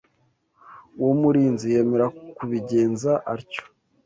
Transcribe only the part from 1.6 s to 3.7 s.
yemera kubigenza atyo